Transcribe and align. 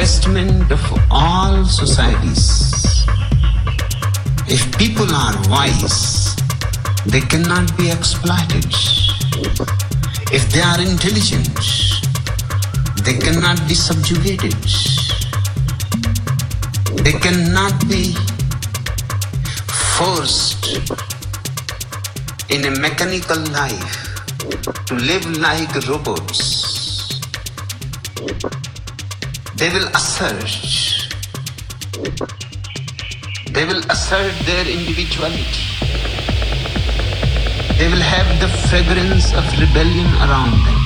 Investment 0.00 0.72
of 0.72 0.80
all 1.10 1.62
societies. 1.66 3.04
If 4.48 4.62
people 4.78 5.12
are 5.12 5.36
wise, 5.50 6.34
they 7.04 7.20
cannot 7.20 7.76
be 7.76 7.90
exploited. 7.90 8.64
If 10.32 10.48
they 10.52 10.62
are 10.62 10.80
intelligent, 10.80 11.52
they 13.04 13.18
cannot 13.24 13.60
be 13.68 13.74
subjugated. 13.74 14.56
They 17.04 17.12
cannot 17.20 17.76
be 17.86 18.14
forced 19.98 20.64
in 22.48 22.64
a 22.64 22.72
mechanical 22.80 23.40
life 23.52 24.16
to 24.86 24.94
live 24.94 25.26
like 25.36 25.74
robots. 25.86 26.59
They 29.60 29.68
will 29.68 29.88
assert, 29.88 30.52
they 33.52 33.64
will 33.66 33.82
assert 33.90 34.32
their 34.46 34.66
individuality. 34.66 35.64
They 37.76 37.88
will 37.88 38.00
have 38.00 38.40
the 38.40 38.48
fragrance 38.68 39.34
of 39.34 39.44
rebellion 39.60 40.06
around 40.24 40.56
them. 40.64 40.80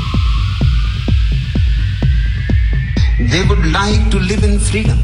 They 3.31 3.45
would 3.49 3.65
like 3.71 4.11
to 4.11 4.19
live 4.19 4.43
in 4.43 4.59
freedom. 4.59 4.99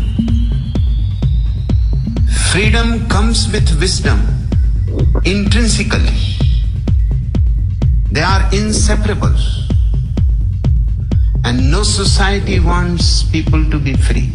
Freedom 2.51 3.09
comes 3.09 3.53
with 3.53 3.71
wisdom 3.79 4.21
intrinsically. 5.25 6.19
They 8.11 8.23
are 8.23 8.53
inseparable. 8.53 9.60
And 11.51 11.69
no 11.69 11.83
society 11.83 12.61
wants 12.61 13.25
people 13.25 13.69
to 13.73 13.79
be 13.81 13.95
free. 13.95 14.31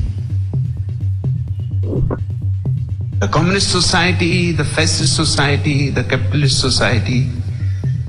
The 3.22 3.30
communist 3.32 3.72
society, 3.72 4.52
the 4.52 4.66
fascist 4.66 5.16
society, 5.16 5.92
the 5.92 6.04
capitalist 6.04 6.60
society, 6.60 7.30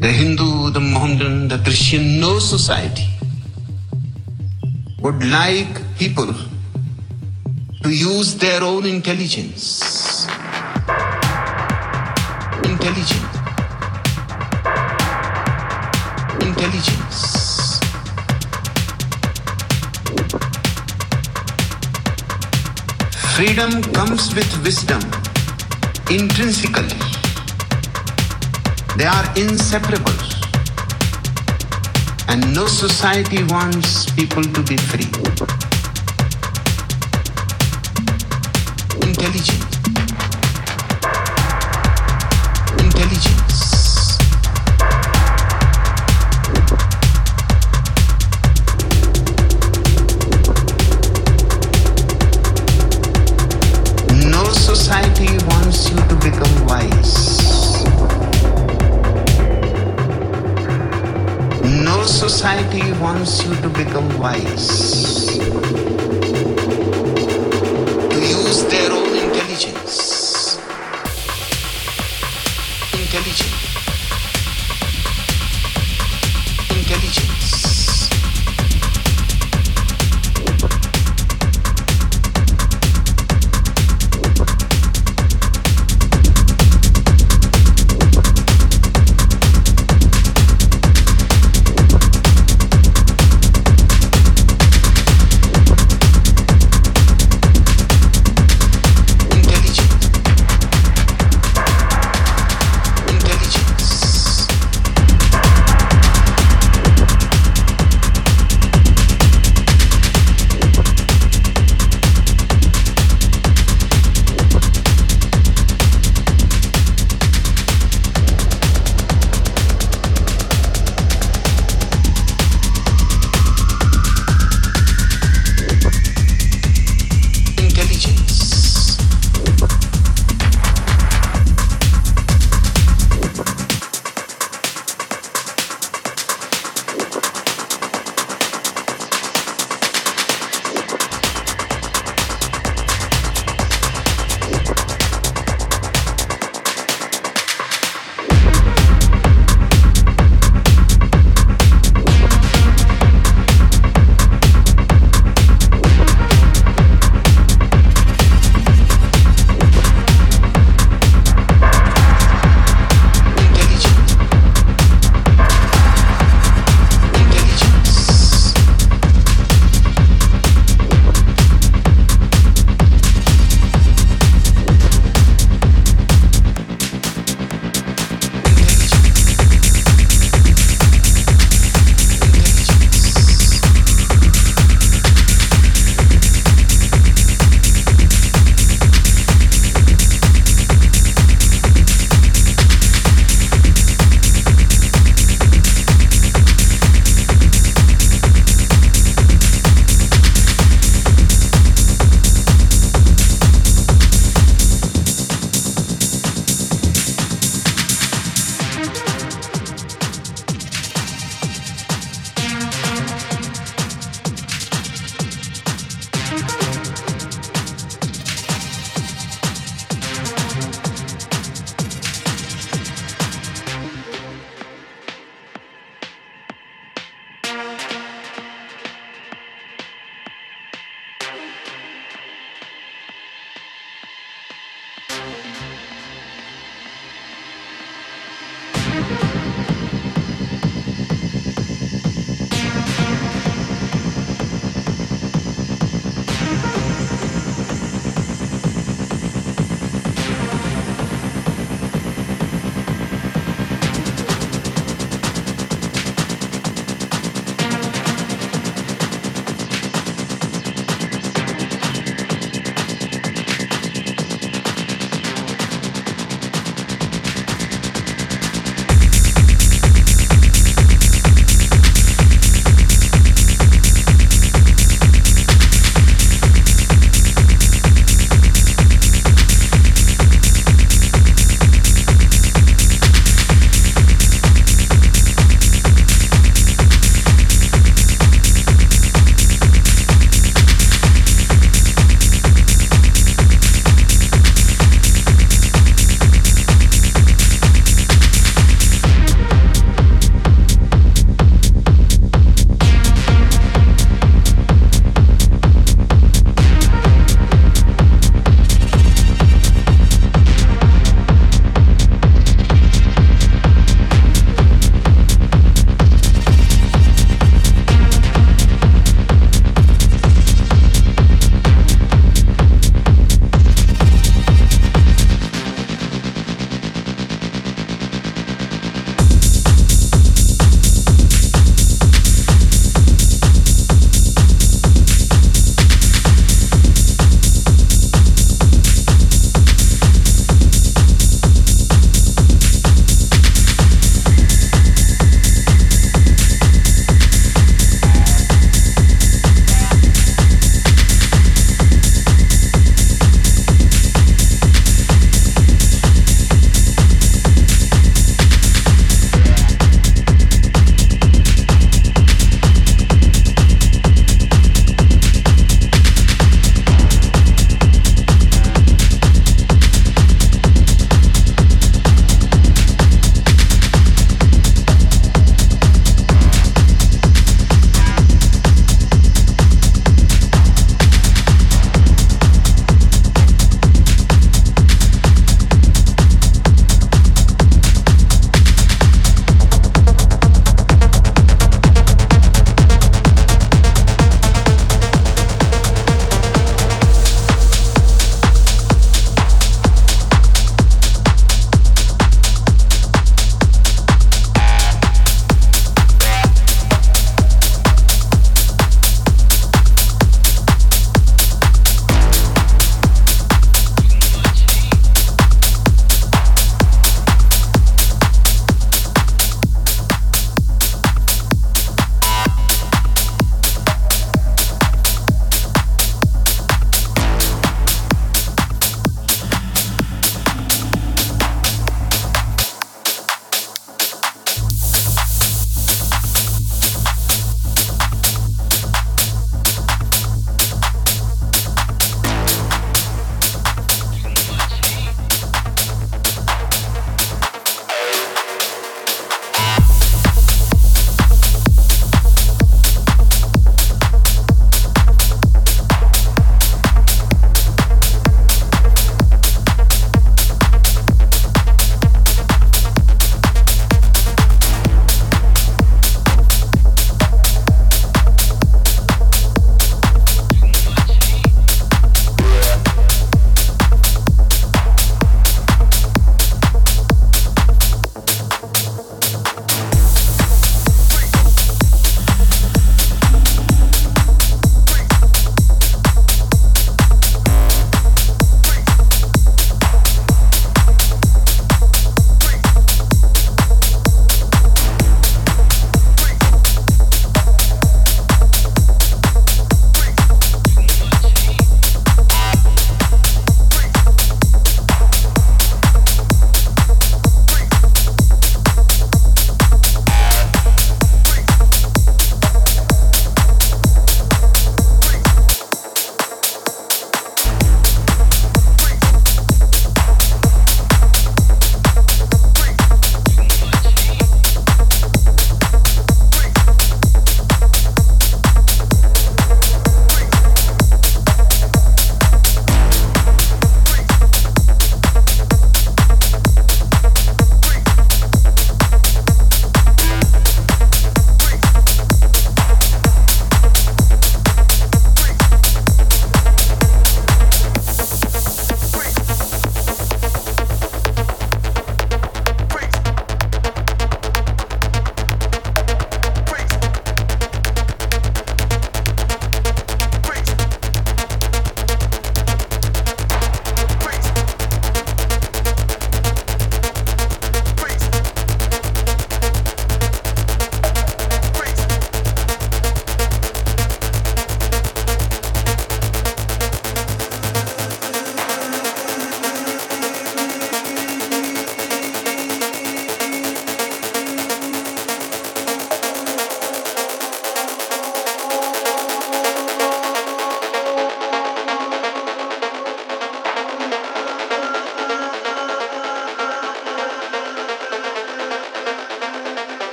the 0.00 0.08
Hindu, 0.08 0.68
the 0.72 0.80
Mohammedan, 0.80 1.48
the 1.48 1.56
Christian, 1.56 2.20
no 2.20 2.38
society 2.40 3.08
would 5.00 5.24
like 5.24 5.80
people 5.96 6.34
to 7.82 7.88
use 7.88 8.34
their 8.34 8.62
own 8.62 8.84
intelligence. 8.84 10.26
Intelligence. 12.68 13.38
Intelligence. 16.44 16.99
Freedom 23.40 23.80
comes 23.94 24.34
with 24.34 24.52
wisdom 24.62 25.00
intrinsically. 26.10 27.00
They 28.98 29.06
are 29.06 29.24
inseparable. 29.34 30.12
And 32.28 32.54
no 32.54 32.66
society 32.66 33.42
wants 33.44 34.10
people 34.12 34.42
to 34.42 34.62
be 34.64 34.76
free. 34.76 35.08
Intelligent. 39.08 39.79
Wants 63.00 63.42
you 63.46 63.54
to 63.62 63.68
become 63.70 64.06
wise. 64.18 64.89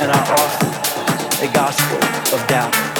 And 0.00 0.10
I 0.10 0.18
offer 0.18 1.44
a 1.44 1.52
gospel 1.52 1.98
of 2.34 2.46
doubt. 2.48 2.99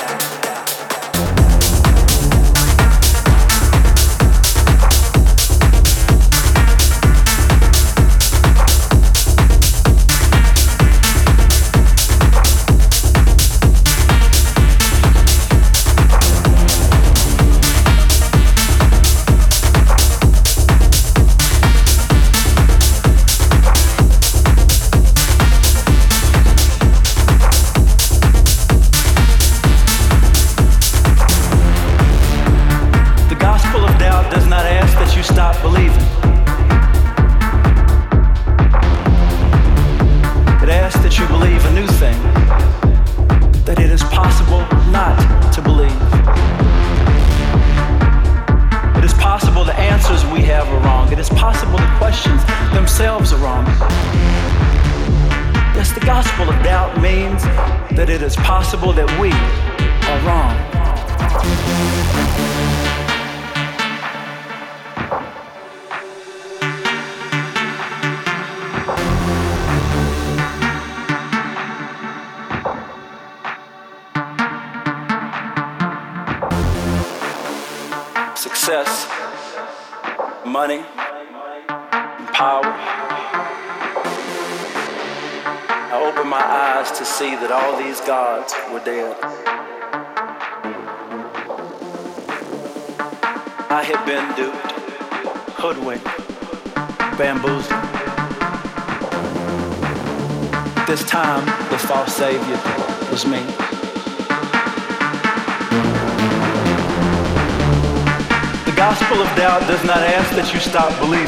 Stop 110.70 110.96
believing. 111.00 111.26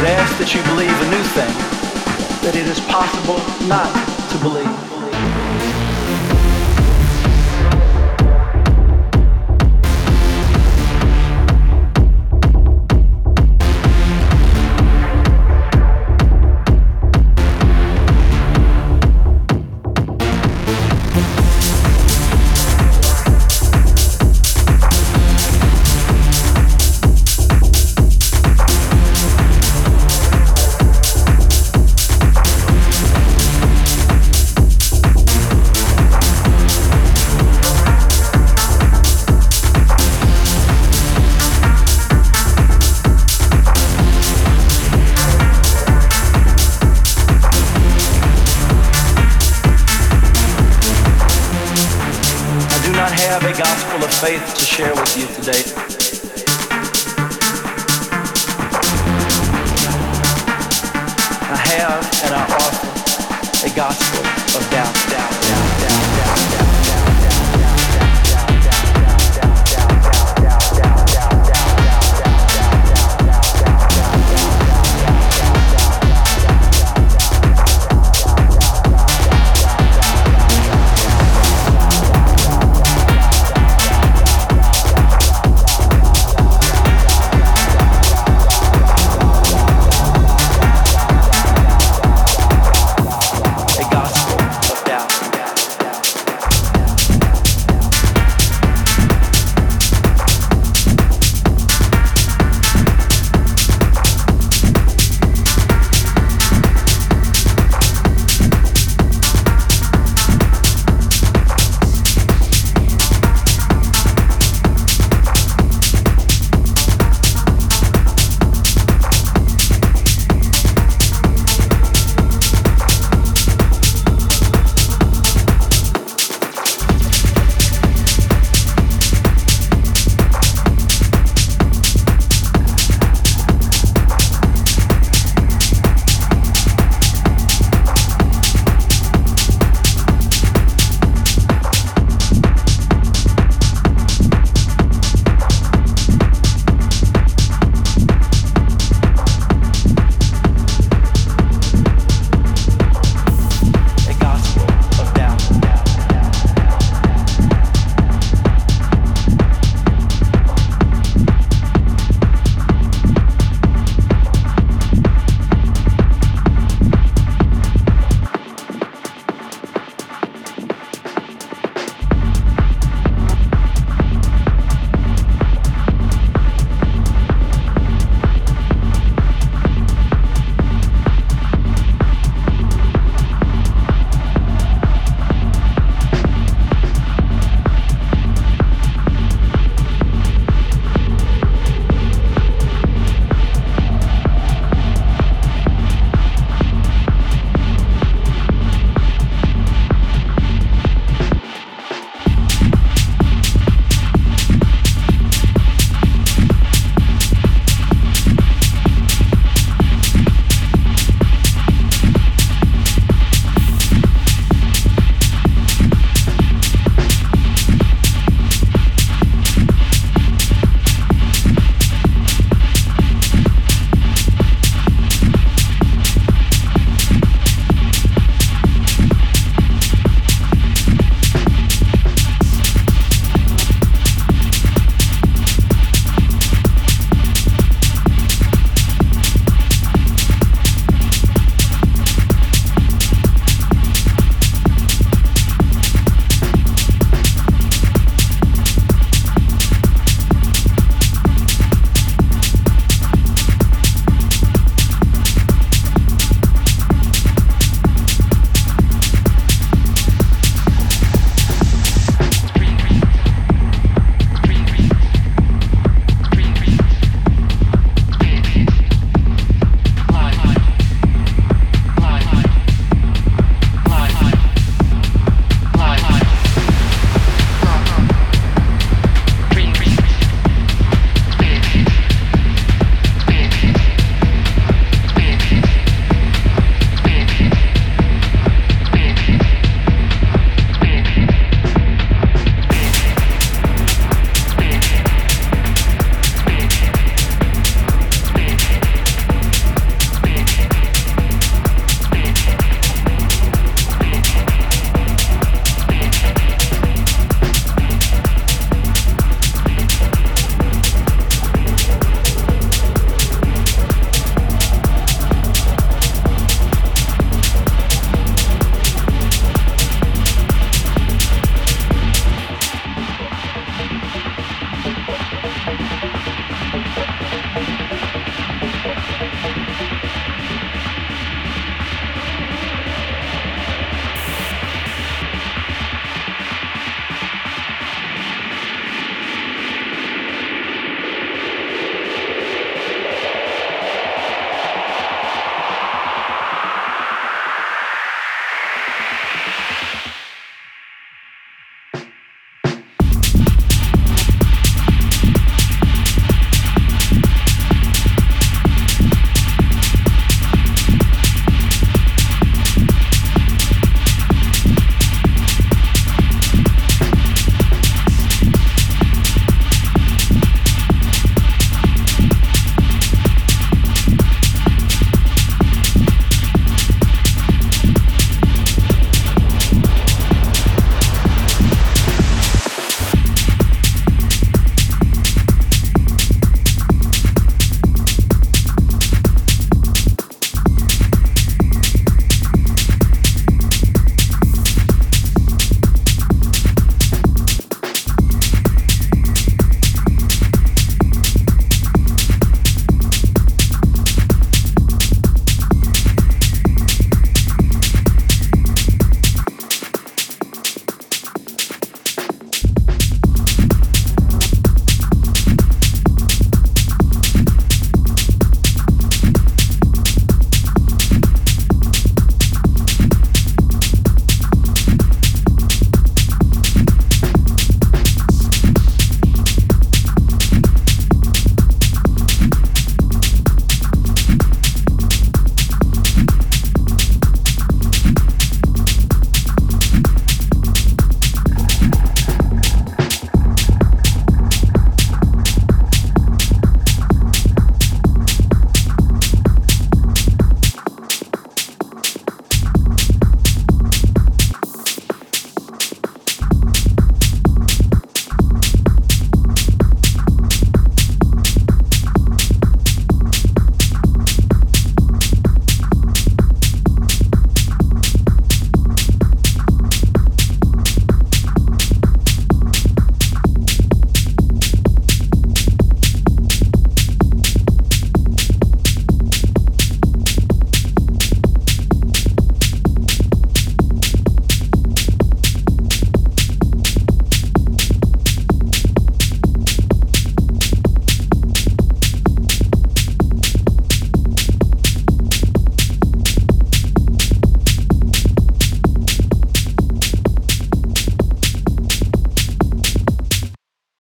It 0.00 0.06
asks 0.08 0.38
that 0.38 0.54
you 0.54 0.62
believe 0.62 0.90
a 0.90 1.10
new 1.10 1.22
thing, 1.36 1.52
that 2.42 2.56
it 2.56 2.66
is 2.66 2.80
possible 2.80 3.36
not 3.68 3.92
to 4.30 4.38
believe. 4.38 4.93